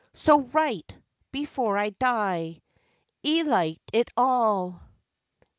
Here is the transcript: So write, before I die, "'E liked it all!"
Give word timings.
So 0.15 0.39
write, 0.41 0.95
before 1.31 1.77
I 1.77 1.91
die, 1.91 2.63
"'E 3.23 3.43
liked 3.43 3.91
it 3.93 4.09
all!" 4.17 4.81